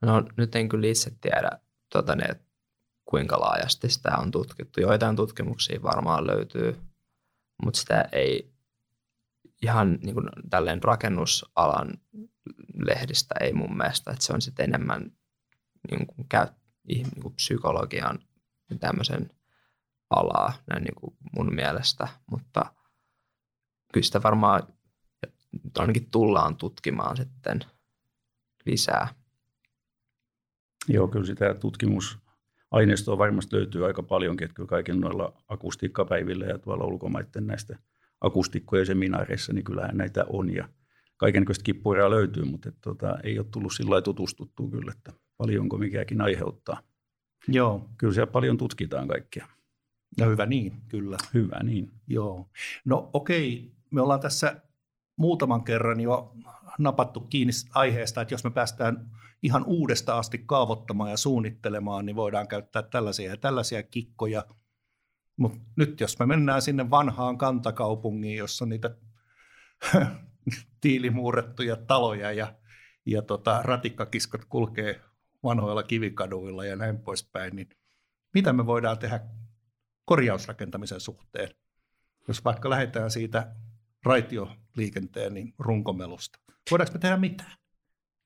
[0.02, 1.50] No nyt en kyllä itse tiedä,
[1.92, 2.47] tuota, ne,
[3.10, 4.82] kuinka laajasti sitä on tutkittu.
[4.82, 6.82] Joitain tutkimuksia varmaan löytyy,
[7.64, 8.54] mutta sitä ei
[9.62, 11.98] ihan niin kuin tälleen rakennusalan
[12.74, 15.12] lehdistä ei mun mielestä, että se on sitten enemmän
[15.92, 16.48] niin kuin käy,
[16.88, 18.20] niin kuin psykologian
[18.80, 19.30] tämmöisen
[20.10, 22.74] alaa näin niin kuin mun mielestä, mutta
[23.94, 24.64] kyllä sitä varmaan
[25.78, 27.60] ainakin tullaan tutkimaan sitten
[28.66, 29.08] lisää.
[30.88, 31.56] Joo, kyllä sitä
[32.70, 37.78] tutkimusaineistoa varmasti löytyy aika paljonkin, että kyllä kaikilla noilla akustiikkapäivillä ja tuolla ulkomaiden näistä
[38.22, 40.70] akustikkojen seminaareissa, niin kyllähän näitä on ja
[41.18, 45.78] kaikenlaista kippuria löytyy, mutta että, tota, ei ole tullut sillä lailla tutustuttua kyllä, että paljonko
[45.78, 46.82] mikäkin aiheuttaa.
[47.48, 47.90] Joo.
[47.98, 49.48] Kyllä siellä paljon tutkitaan kaikkea.
[50.18, 51.18] Ja hyvä niin, kyllä.
[51.34, 51.92] Hyvä niin.
[52.08, 52.50] Joo.
[52.86, 54.62] No okei, me ollaan tässä
[55.18, 56.36] muutaman kerran jo
[56.80, 59.10] napattu kiinni aiheesta, että jos me päästään
[59.44, 64.46] ihan uudesta asti kaavoittamaan ja suunnittelemaan, niin voidaan käyttää tällaisia ja tällaisia kikkoja.
[65.38, 68.96] Mutta nyt jos me mennään sinne vanhaan kantakaupungiin, jossa on niitä
[70.82, 72.56] tiilimuurettuja taloja ja,
[73.06, 75.02] ja tota, ratikkakiskot kulkee
[75.44, 77.70] vanhoilla kivikaduilla ja näin poispäin, niin
[78.34, 79.20] mitä me voidaan tehdä
[80.06, 81.50] korjausrakentamisen suhteen,
[82.28, 83.56] jos vaikka lähdetään siitä
[84.06, 86.40] raitioliikenteen niin runkomelusta?
[86.72, 87.67] Voidaanko me tehdä mitään?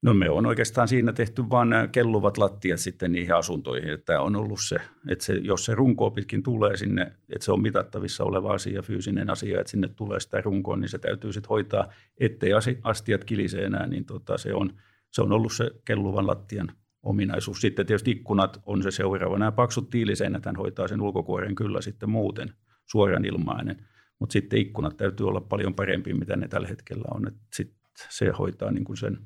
[0.01, 3.89] No me on oikeastaan siinä tehty vain kelluvat lattiat sitten niihin asuntoihin.
[3.89, 4.75] Että on ollut se,
[5.09, 9.29] että se, jos se runko pitkin tulee sinne, että se on mitattavissa oleva asia, fyysinen
[9.29, 11.87] asia, että sinne tulee sitä runkoa, niin se täytyy sitten hoitaa,
[12.19, 12.51] ettei
[12.83, 14.73] astiat kilise enää, niin tota, se, on,
[15.11, 16.71] se on ollut se kelluvan lattian
[17.03, 17.61] ominaisuus.
[17.61, 19.37] Sitten tietysti ikkunat on se seuraava.
[19.39, 22.53] Nämä paksut tiiliseinät hoitaa sen ulkokuoren kyllä sitten muuten
[22.85, 23.87] suoran ilmainen,
[24.19, 27.27] mutta sitten ikkunat täytyy olla paljon parempi, mitä ne tällä hetkellä on.
[27.27, 27.73] Että sit
[28.09, 29.17] se hoitaa niin kuin sen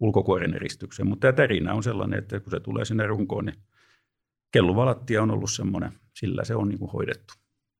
[0.00, 1.06] ulkokuoren eristyksen.
[1.06, 3.56] Mutta tämä tärinä on sellainen, että kun se tulee sinne runkoon, niin
[4.52, 7.34] kelluvalattia on ollut semmoinen, sillä se on niin kuin hoidettu.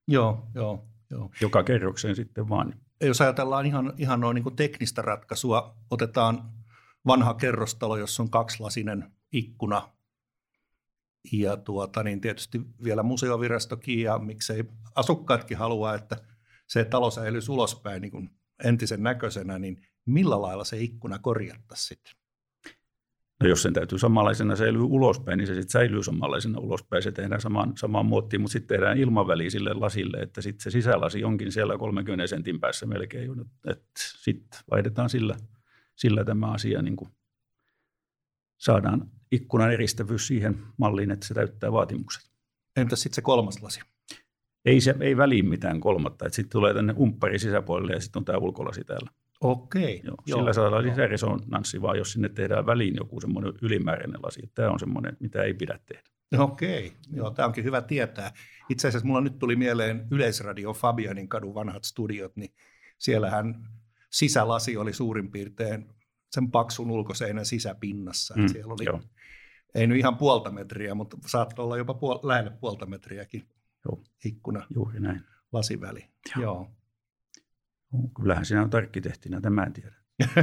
[0.09, 1.31] Joo, joo, joo.
[1.41, 2.75] Joka kerrokseen sitten vaan.
[3.01, 6.53] Jos ajatellaan ihan, ihan noin niin kuin teknistä ratkaisua, otetaan
[7.07, 9.89] vanha kerrostalo, jossa on kaksilasinen ikkuna
[11.33, 16.17] ja tuota, niin tietysti vielä museovirastokin ja miksei asukkaatkin haluaa, että
[16.67, 18.31] se talo säilyisi ulospäin niin kuin
[18.65, 22.13] entisen näköisenä, niin millä lailla se ikkuna korjattaisiin sitten?
[23.41, 27.03] No jos sen täytyy samanlaisena säilyä ulospäin, niin se sitten säilyy samanlaisena ulospäin.
[27.03, 31.25] Se tehdään samaan, samaan muottiin, mutta sitten tehdään ilmaväli sille lasille, että sitten se sisälasi
[31.25, 33.31] onkin siellä 30 sentin päässä melkein.
[33.99, 35.37] Sitten vaihdetaan sillä,
[35.97, 37.11] sillä tämä asia, niin kuin
[38.59, 42.31] saadaan ikkunan eristävyys siihen malliin, että se täyttää vaatimukset.
[42.77, 43.81] Entä sitten se kolmas lasi?
[44.67, 46.29] Ei, se, ei väliin mitään kolmatta.
[46.29, 49.11] Sitten tulee tänne umppari sisäpuolelle ja sitten on tämä ulkolasi täällä.
[49.41, 50.01] Okei.
[50.05, 54.51] Joo, joo, sillä saadaan lisäresonanssi vaan, jos sinne tehdään väliin joku semmoinen ylimääräinen lasi.
[54.55, 56.03] Tämä on semmoinen, mitä ei pidä tehdä.
[56.39, 58.33] Okei, joo, tämä onkin hyvä tietää.
[58.69, 62.55] Itse asiassa mulla nyt tuli mieleen Yleisradio Fabianin kadun vanhat studiot, niin
[62.99, 63.55] siellähän
[64.11, 65.87] sisälasi oli suurin piirtein
[66.31, 68.35] sen paksun ulkoseinän sisäpinnassa.
[68.37, 69.01] Mm, siellä oli, joo.
[69.75, 73.49] ei nyt ihan puolta metriä, mutta saattoi olla jopa puol- lähelle puolta metriäkin
[73.87, 74.05] joo.
[74.25, 74.67] ikkuna.
[74.75, 75.25] Juuri näin.
[75.53, 76.43] Lasiväli, joo.
[76.43, 76.71] joo.
[78.17, 79.95] Kyllähän siinä on arkkitehtinä, tämä en tiedä.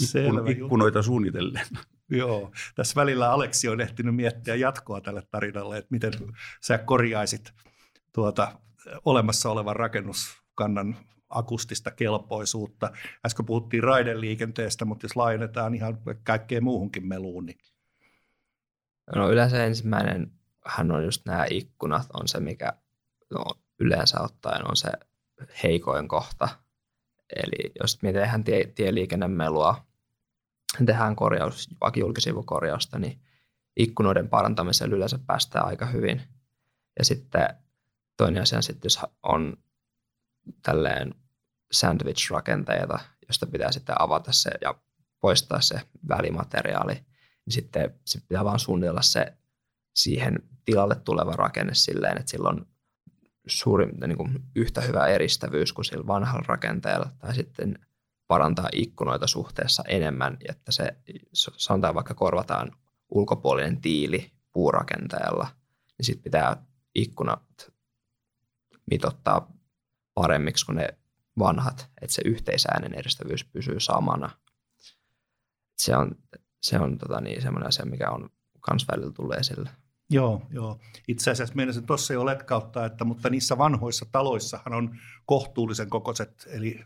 [0.00, 1.66] Ikkun, ikkunoita suunnitellen.
[2.10, 6.12] Joo, tässä välillä Aleksi on ehtinyt miettiä jatkoa tälle tarinalle, että miten
[6.60, 7.52] sä korjaisit
[8.12, 8.58] tuota
[9.04, 10.96] olemassa olevan rakennuskannan
[11.28, 12.90] akustista kelpoisuutta.
[13.26, 17.46] Äsken puhuttiin raideliikenteestä, mutta jos laajennetaan ihan kaikkeen muuhunkin meluun.
[17.46, 17.58] Niin...
[19.16, 20.32] No yleensä ensimmäinen
[20.66, 22.72] hän on just nämä ikkunat, on se mikä
[23.30, 23.44] no,
[23.78, 24.88] yleensä ottaen on se
[25.62, 26.48] heikoin kohta.
[27.36, 29.86] Eli jos me tehdään tie, tieliikennemelua,
[30.86, 33.20] tehdään korjaus, vaikka julkisivukorjausta, niin
[33.76, 36.22] ikkunoiden parantamisella yleensä päästään aika hyvin.
[36.98, 37.48] Ja sitten
[38.16, 39.56] toinen asia sitten, jos on
[40.62, 41.14] tälleen
[41.72, 42.98] sandwich-rakenteita,
[43.28, 44.74] josta pitää sitten avata se ja
[45.20, 49.32] poistaa se välimateriaali, niin sitten, sitten pitää vaan suunnitella se
[49.94, 52.66] siihen tilalle tuleva rakenne silleen, että sillä on
[53.46, 57.78] suuri, niin kuin yhtä hyvä eristävyys kuin sillä vanhalla rakenteella, tai sitten
[58.26, 60.96] parantaa ikkunoita suhteessa enemmän, että se,
[61.32, 62.72] sanotaan vaikka korvataan
[63.10, 65.48] ulkopuolinen tiili puurakenteella,
[65.98, 67.72] niin sitten pitää ikkunat
[68.90, 69.52] mitottaa
[70.14, 70.88] paremmiksi kuin ne
[71.38, 74.30] vanhat, että se yhteisäänen eristävyys pysyy samana.
[75.76, 76.10] Se on,
[76.62, 78.30] se on tota niin, semmoinen asia, mikä on
[78.62, 79.70] kans välillä tullut esille.
[80.10, 80.80] Joo, joo.
[81.08, 86.84] Itse asiassa meinasin tuossa jo letkauttaa, että mutta niissä vanhoissa taloissahan on kohtuullisen kokoiset, eli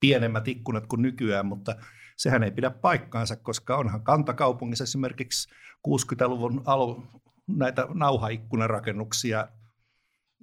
[0.00, 1.76] pienemmät ikkunat kuin nykyään, mutta
[2.16, 5.48] sehän ei pidä paikkaansa, koska onhan kantakaupungissa esimerkiksi
[5.88, 7.06] 60-luvun alu
[7.46, 9.48] näitä nauhaikkunarakennuksia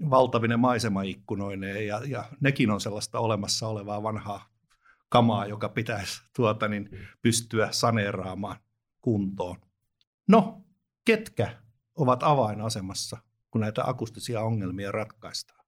[0.09, 4.49] valtavine maisemaikkunoineen ja, ja nekin on sellaista olemassa olevaa vanhaa
[5.09, 6.89] kamaa, joka pitäisi tuota, niin,
[7.21, 8.57] pystyä saneeraamaan
[9.01, 9.57] kuntoon.
[10.31, 10.61] No,
[11.05, 11.61] ketkä
[11.95, 13.17] ovat avainasemassa,
[13.51, 15.65] kun näitä akustisia ongelmia ratkaistaan?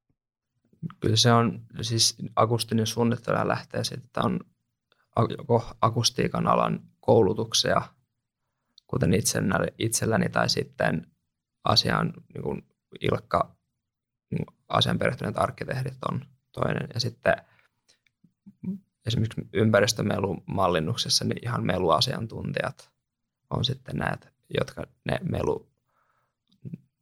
[1.00, 4.40] Kyllä se on, siis akustinen suunnittelu lähtee siitä, että on
[5.38, 7.82] joko akustiikan alan koulutuksia,
[8.88, 11.12] kuten itselläni, itselläni tai sitten
[11.64, 12.68] asiaan niin kuin
[13.02, 13.56] Ilkka,
[14.32, 16.88] niin asian perehtyneet arkkitehdit on toinen.
[16.94, 17.36] Ja sitten
[19.06, 22.92] esimerkiksi ympäristömelumallinnuksessa niin ihan meluasiantuntijat
[23.50, 25.68] on sitten näitä, jotka ne melu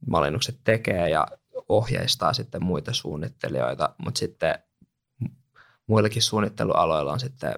[0.06, 1.26] mallinnukset tekee ja
[1.68, 4.54] ohjeistaa sitten muita suunnittelijoita, mutta sitten
[5.86, 7.54] muillakin suunnittelualoilla on sitten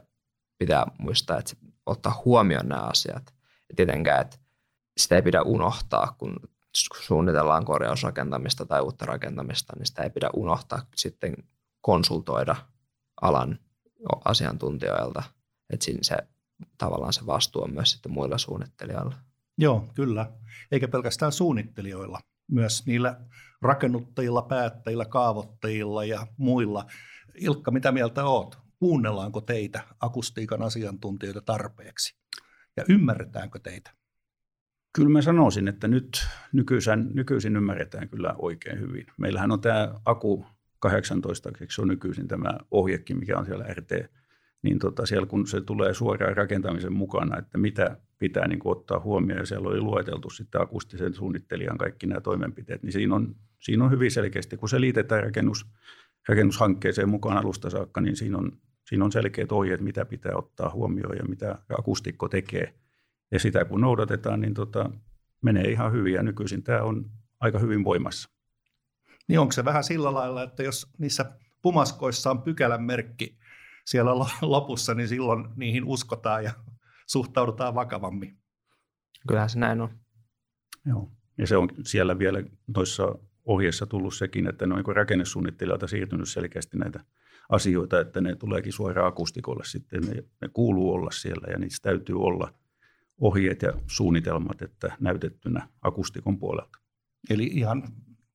[0.59, 3.35] pitää muistaa, että ottaa huomioon nämä asiat.
[3.69, 4.37] Ja tietenkään, että
[4.97, 6.37] sitä ei pidä unohtaa, kun
[7.01, 11.35] suunnitellaan korjausrakentamista tai uutta rakentamista, niin sitä ei pidä unohtaa sitten
[11.81, 12.57] konsultoida
[13.23, 13.59] alan
[14.25, 15.23] asiantuntijoilta.
[15.71, 16.17] Että siinä se
[16.79, 19.15] tavallaan se vastuu on myös sitten muilla suunnittelijoilla.
[19.59, 20.33] Joo, kyllä.
[20.73, 23.21] Eikä pelkästään suunnittelijoilla, myös niillä
[23.63, 26.87] rakennuttajilla, päättäjillä, kaavoittajilla ja muilla.
[27.35, 28.59] Ilkka, mitä mieltä oot?
[28.79, 32.17] Kuunnellaanko teitä akustiikan asiantuntijoita tarpeeksi?
[32.77, 33.91] Ja ymmärretäänkö teitä?
[34.93, 39.07] Kyllä mä sanoisin, että nyt nykyisin, nykyisin ymmärretään kyllä oikein hyvin.
[39.19, 40.47] Meillähän on tämä Aku
[40.79, 43.91] 18, se on nykyisin tämä ohjekin, mikä on siellä RT
[44.65, 49.01] niin tota, siellä kun se tulee suoraan rakentamisen mukana, että mitä pitää niin kuin ottaa
[49.01, 53.85] huomioon, ja siellä oli lueteltu sitten akustisen suunnittelijan kaikki nämä toimenpiteet, niin siinä on, siinä
[53.85, 55.67] on hyvin selkeästi, kun se liitetään rakennus,
[56.29, 58.53] rakennushankkeeseen mukaan alusta saakka, niin siinä on,
[58.89, 62.75] siinä on selkeät ohjeet, mitä pitää ottaa huomioon ja mitä akustikko tekee.
[63.31, 64.91] Ja sitä kun noudatetaan, niin tota,
[65.43, 67.11] menee ihan hyvin, ja nykyisin tämä on
[67.41, 68.31] aika hyvin voimassa.
[69.29, 71.33] Niin onko se vähän sillä lailla, että jos niissä
[71.63, 73.39] pumaskoissa on pykälän merkki,
[73.85, 76.53] siellä lopussa, niin silloin niihin uskotaan ja
[77.07, 78.39] suhtaudutaan vakavammin.
[79.29, 79.99] Kyllähän se näin on.
[80.87, 81.13] Joo.
[81.39, 82.43] Ja se on siellä vielä
[82.77, 87.05] noissa ohjeissa tullut sekin, että ne on rakennesuunnittelijoilta siirtynyt selkeästi näitä
[87.49, 90.03] asioita, että ne tuleekin suoraan akustikolle sitten.
[90.03, 92.55] Ne, ne kuuluu olla siellä ja niissä täytyy olla
[93.19, 96.79] ohjeet ja suunnitelmat, että näytettynä akustikon puolelta.
[97.31, 97.83] Eli ihan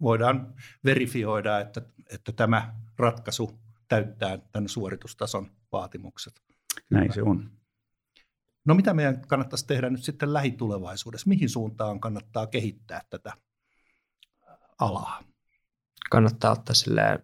[0.01, 0.53] voidaan
[0.85, 1.81] verifioida, että,
[2.13, 6.41] että tämä ratkaisu täyttää tämän suoritustason vaatimukset.
[6.89, 7.51] Näin se on.
[8.65, 11.29] No mitä meidän kannattaisi tehdä nyt sitten lähitulevaisuudessa?
[11.29, 13.33] Mihin suuntaan kannattaa kehittää tätä
[14.79, 15.23] alaa?
[16.11, 17.23] Kannattaa ottaa silleen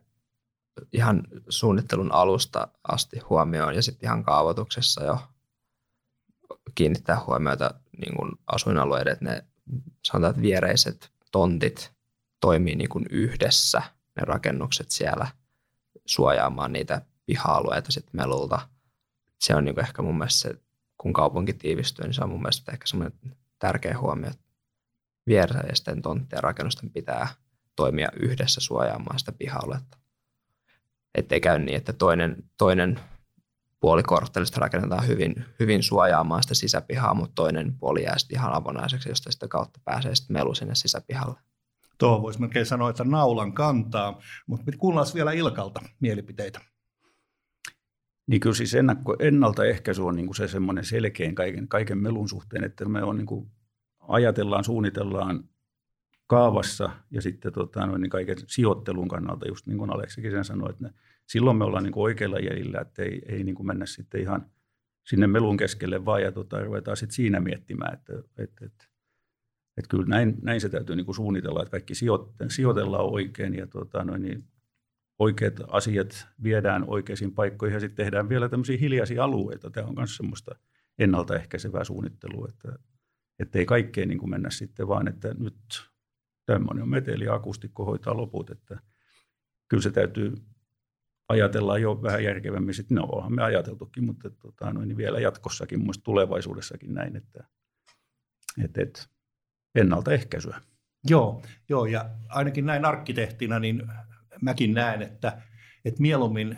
[0.93, 5.19] ihan suunnittelun alusta asti huomioon ja sitten ihan kaavoituksessa jo
[6.75, 9.45] kiinnittää huomiota niin kuin asuinalueiden, että ne
[10.05, 11.93] sanotaan, että viereiset tontit
[12.39, 13.81] toimii niin kuin yhdessä,
[14.15, 15.27] ne rakennukset siellä
[16.05, 18.69] suojaamaan niitä piha-alueita sitten melulta.
[19.39, 20.61] Se on niin kuin ehkä mun mielestä se,
[20.97, 23.19] kun kaupunki tiivistyy, niin se on mun mielestä ehkä semmoinen
[23.59, 24.45] tärkeä huomio, että
[25.27, 27.27] viereisten tonttien rakennusten pitää
[27.75, 29.97] toimia yhdessä suojaamaan sitä piha-aluetta.
[31.15, 32.99] Ettei käy niin, että toinen, toinen
[33.79, 39.09] puoli korttelista rakennetaan hyvin, hyvin suojaamaan sitä sisäpihaa, mutta toinen puoli jää sitten ihan avonaiseksi,
[39.09, 41.39] josta sitä kautta pääsee sitten melu sinne sisäpihalle.
[41.97, 46.61] Tuo voisi melkein sanoa, että naulan kantaa, mutta kuunnellaan vielä Ilkalta mielipiteitä.
[48.27, 52.63] Niin kyllä siis ennakko, ennaltaehkäisy on niin kuin se semmoinen selkein kaiken, kaiken melun suhteen,
[52.63, 53.51] että me on niin kuin
[53.99, 55.49] ajatellaan, suunnitellaan
[56.27, 60.83] kaavassa ja sitten tota, niin kaiken sijoittelun kannalta, just niin kuin Aleksikin sen sanoi, että
[60.83, 60.93] ne,
[61.27, 64.51] silloin me ollaan niin kuin oikealla jäljellä, että ei, ei niin kuin mennä sitten ihan
[65.03, 68.85] sinne melun keskelle vaan ja tota, ruvetaan sitten siinä miettimään, että, että, että,
[69.77, 71.93] että kyllä näin, näin se täytyy niin kuin suunnitella, että kaikki
[72.49, 74.43] sijoitellaan oikein ja tota, noin, niin
[75.19, 79.69] oikeat asiat viedään oikeisiin paikkoihin ja sitten tehdään vielä tämmöisiä hiljaisia alueita.
[79.69, 80.55] Tämä on myös semmoista
[80.99, 82.47] ennaltaehkäisevää suunnittelua,
[83.39, 85.55] että ei kaikkeen niin kuin mennä sitten vaan, että nyt
[86.45, 88.79] tämmöinen on meteli akustikko hoitaa loput, että
[89.67, 90.33] kyllä se täytyy
[91.29, 92.73] ajatella jo vähän järkevämmin.
[92.73, 97.43] Sitten, no onhan me ajateltukin, mutta tota, noin, niin vielä jatkossakin, muista tulevaisuudessakin näin, että,
[98.63, 99.03] että, että
[99.75, 100.61] ennaltaehkäisyä.
[101.09, 103.83] Joo, joo, ja ainakin näin arkkitehtina, niin
[104.41, 105.41] mäkin näen, että,
[105.85, 106.57] että mieluummin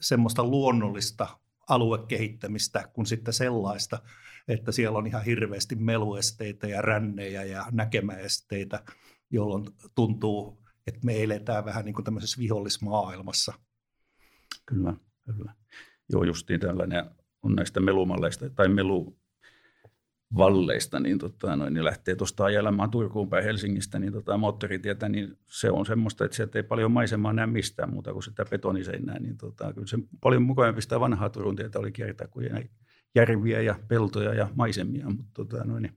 [0.00, 3.98] semmoista luonnollista aluekehittämistä kuin sitten sellaista,
[4.48, 8.84] että siellä on ihan hirveästi meluesteitä ja rännejä ja näkemäesteitä,
[9.30, 13.52] jolloin tuntuu, että me eletään vähän niin kuin tämmöisessä vihollismaailmassa.
[14.66, 15.54] Kyllä, kyllä.
[16.08, 17.04] Joo, justiin tällainen
[17.42, 19.18] on näistä melumalleista tai melu,
[20.36, 25.38] valleista, niin, tota, noin, niin lähtee tuosta ajelemaan Turkuun päin Helsingistä, niin tota, moottoritietä, niin
[25.46, 29.36] se on semmoista, että sieltä ei paljon maisemaa näe mistään muuta kuin sitä betoniseinää, niin
[29.36, 32.70] tota, kyllä se paljon mukavampi sitä vanhaa Turun tietä oli kiertää kuin
[33.14, 35.94] järviä ja peltoja ja maisemia, mutta tota, noin, niin,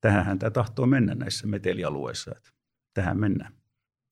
[0.00, 2.50] tähänhän tämä tahtoo mennä näissä metelialueissa, että
[2.94, 3.52] tähän mennään.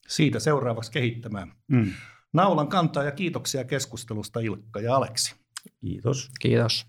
[0.09, 1.53] Siitä seuraavaksi kehittämään.
[1.69, 1.93] Mm.
[2.33, 5.35] Naulan kantaa ja kiitoksia keskustelusta Ilkka ja Aleksi.
[5.81, 6.31] Kiitos.
[6.41, 6.87] Kiitos.